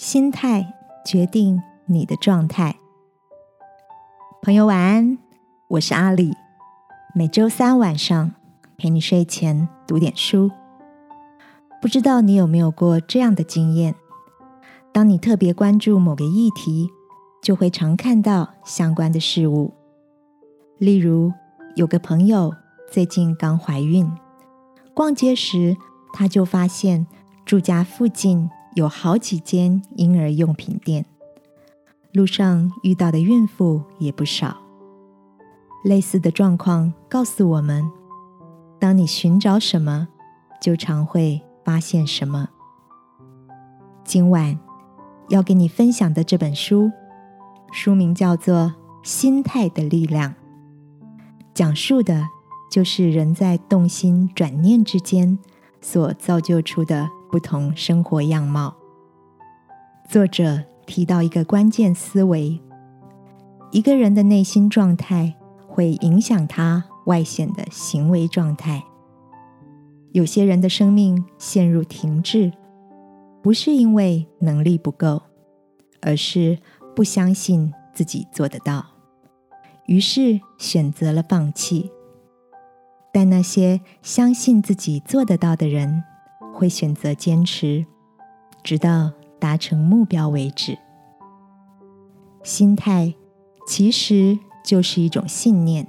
[0.00, 0.66] 心态
[1.04, 2.74] 决定你的状态。
[4.40, 5.18] 朋友晚安，
[5.68, 6.32] 我是阿里。
[7.14, 8.32] 每周三晚上
[8.78, 10.50] 陪你睡前读点书。
[11.82, 13.94] 不知道你有没有过这样的经验？
[14.90, 16.88] 当你特别关注某个议题，
[17.42, 19.74] 就会常看到相关的事物。
[20.78, 21.30] 例如，
[21.76, 22.54] 有个朋友
[22.90, 24.10] 最近刚怀孕，
[24.94, 25.76] 逛街时
[26.14, 27.06] 他就发现
[27.44, 28.48] 住家附近。
[28.74, 31.04] 有好几间婴儿用品店，
[32.12, 34.56] 路上遇到的孕妇也不少。
[35.84, 37.90] 类似的状况告诉我们：
[38.78, 40.08] 当你寻找什么，
[40.60, 42.48] 就常会发现什么。
[44.04, 44.58] 今晚
[45.28, 46.90] 要给你分享的这本书，
[47.72, 48.54] 书名叫做
[49.02, 50.30] 《心态的力量》，
[51.54, 52.26] 讲述的
[52.70, 55.38] 就是人在动心转念之间
[55.80, 57.08] 所造就出的。
[57.30, 58.74] 不同生活样貌。
[60.08, 62.60] 作者提到一个关键思维：
[63.70, 65.34] 一个人的内心状态
[65.66, 68.82] 会影响他外显的行为状态。
[70.12, 72.52] 有些人的生命陷入停滞，
[73.40, 75.22] 不是因为能力不够，
[76.00, 76.58] 而是
[76.96, 78.84] 不相信自己做得到，
[79.86, 81.92] 于是选择了放弃。
[83.12, 86.02] 但那些相信自己做得到的人，
[86.60, 87.86] 会选择坚持，
[88.62, 90.76] 直到达成目标为止。
[92.42, 93.14] 心态
[93.66, 95.86] 其实就是一种信念，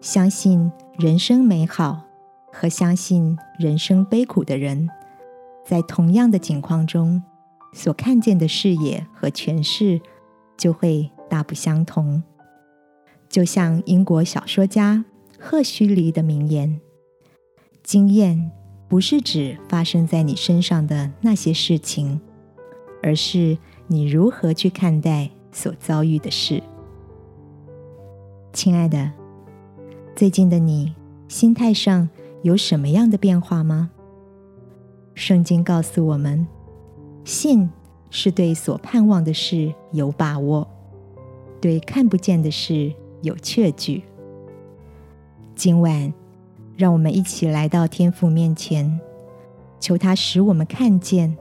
[0.00, 2.02] 相信人生美好
[2.52, 4.90] 和相信人生悲苦的人，
[5.64, 7.22] 在同样的境况中
[7.72, 10.00] 所看见的视野和诠释
[10.56, 12.20] 就会大不相同。
[13.28, 15.04] 就像英国小说家
[15.38, 16.80] 赫胥黎的名言
[17.84, 18.50] ：“经验。”
[18.88, 22.18] 不是指发生在你身上的那些事情，
[23.02, 26.62] 而是你如何去看待所遭遇的事。
[28.54, 29.12] 亲爱的，
[30.16, 30.94] 最近的你
[31.28, 32.08] 心态上
[32.42, 33.90] 有什么样的变化吗？
[35.14, 36.46] 圣经告诉我们，
[37.24, 37.68] 信
[38.08, 40.66] 是对所盼望的事有把握，
[41.60, 44.02] 对看不见的事有确据。
[45.54, 46.10] 今晚。
[46.78, 49.00] 让我们一起来到天父面前，
[49.80, 51.36] 求他使我们看见，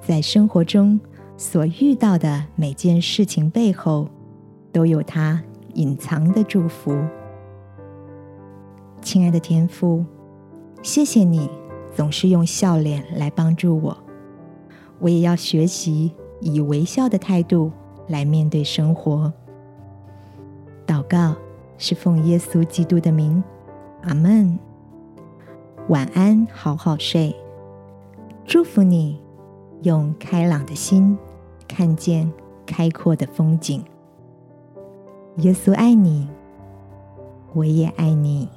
[0.00, 1.00] 在生活中
[1.36, 4.08] 所遇到的每件事情背后，
[4.70, 5.42] 都有他
[5.74, 6.96] 隐藏的祝福。
[9.02, 10.04] 亲爱的天父，
[10.80, 11.50] 谢谢你
[11.92, 13.98] 总是用笑脸来帮助我，
[15.00, 17.72] 我也要学习以微笑的态度
[18.06, 19.32] 来面对生活。
[20.86, 21.34] 祷告
[21.78, 23.42] 是奉耶稣基督的名，
[24.02, 24.56] 阿门。
[25.88, 27.34] 晚安，好好睡。
[28.44, 29.18] 祝福你，
[29.84, 31.16] 用开朗的心
[31.66, 32.30] 看见
[32.66, 33.82] 开阔的风景。
[35.36, 36.28] 耶稣爱你，
[37.54, 38.50] 我也爱你。